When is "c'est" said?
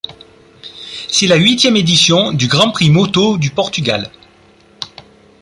1.09-1.27